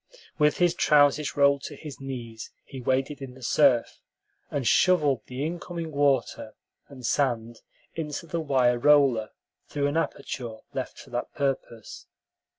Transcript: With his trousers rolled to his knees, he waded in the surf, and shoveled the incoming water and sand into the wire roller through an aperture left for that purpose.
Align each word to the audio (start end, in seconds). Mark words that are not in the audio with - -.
With 0.39 0.57
his 0.57 0.73
trousers 0.73 1.37
rolled 1.37 1.61
to 1.65 1.75
his 1.75 2.01
knees, 2.01 2.49
he 2.65 2.81
waded 2.81 3.21
in 3.21 3.35
the 3.35 3.43
surf, 3.43 3.99
and 4.49 4.67
shoveled 4.67 5.21
the 5.27 5.45
incoming 5.45 5.91
water 5.91 6.55
and 6.87 7.05
sand 7.05 7.61
into 7.93 8.25
the 8.25 8.39
wire 8.41 8.79
roller 8.79 9.29
through 9.67 9.85
an 9.85 9.97
aperture 9.97 10.57
left 10.73 10.97
for 10.97 11.11
that 11.11 11.31
purpose. 11.35 12.07